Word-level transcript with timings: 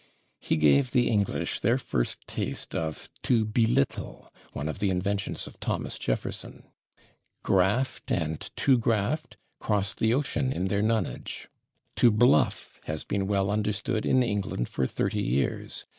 He 0.39 0.57
gave 0.57 0.89
the 0.89 1.07
English 1.07 1.59
their 1.59 1.77
first 1.77 2.25
taste 2.25 2.73
of 2.73 3.07
/to 3.21 3.45
belittle/, 3.45 4.33
one 4.51 4.67
of 4.67 4.79
the 4.79 4.89
inventions 4.89 5.45
of 5.45 5.59
Thomas 5.59 5.99
Jefferson. 5.99 6.63
/Graft/ 7.45 8.09
and 8.11 8.39
/to 8.57 8.77
graft/ 8.79 9.37
crossed 9.59 9.99
the 9.99 10.15
ocean 10.15 10.51
in 10.51 10.69
their 10.69 10.81
nonage. 10.81 11.49
/To 11.97 12.11
bluff/ 12.11 12.79
has 12.85 13.03
been 13.03 13.27
well 13.27 13.51
understood 13.51 14.07
in 14.07 14.23
England 14.23 14.69
for 14.69 14.87
30 14.87 15.21
years. 15.21 15.85